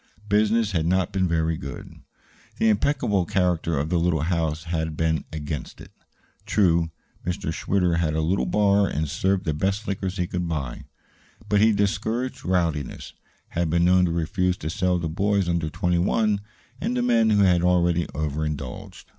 Business 0.27 0.71
had 0.71 0.87
not 0.87 1.11
been 1.11 1.27
very 1.27 1.55
good. 1.57 1.99
The 2.57 2.69
impeccable 2.69 3.23
character 3.27 3.77
of 3.77 3.89
the 3.89 3.99
little 3.99 4.21
house 4.23 4.63
had 4.63 4.97
been 4.97 5.25
against 5.31 5.79
it. 5.79 5.91
True, 6.47 6.89
Mr. 7.23 7.53
Schwitter 7.53 7.97
had 7.97 8.15
a 8.15 8.21
little 8.21 8.47
bar 8.47 8.87
and 8.87 9.07
served 9.07 9.45
the 9.45 9.53
best 9.53 9.87
liquors 9.87 10.17
he 10.17 10.25
could 10.25 10.49
buy; 10.49 10.85
but 11.47 11.61
he 11.61 11.71
discouraged 11.71 12.43
rowdiness 12.43 13.13
had 13.49 13.69
been 13.69 13.85
known 13.85 14.05
to 14.05 14.11
refuse 14.11 14.57
to 14.57 14.71
sell 14.71 14.99
to 14.99 15.07
boys 15.07 15.47
under 15.47 15.69
twenty 15.69 15.99
one 15.99 16.41
and 16.81 16.95
to 16.95 17.03
men 17.03 17.29
who 17.29 17.43
had 17.43 17.61
already 17.61 18.07
overindulged. 18.15 19.07